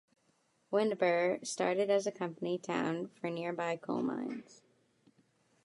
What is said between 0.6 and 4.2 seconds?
Windber started as a company town for nearby coal